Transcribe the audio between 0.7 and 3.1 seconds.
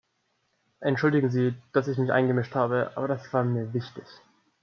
Entschuldigen Sie, dass ich mich eingemischt habe, aber